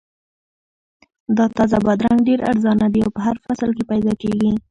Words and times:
دا 1.37 1.45
تازه 1.57 1.77
بادرنګ 1.85 2.19
ډېر 2.27 2.39
ارزانه 2.51 2.87
دي 2.93 2.99
او 3.03 3.11
په 3.15 3.21
هر 3.27 3.35
فصل 3.45 3.69
کې 3.77 3.83
پیدا 3.91 4.13
کیږي. 4.21 4.51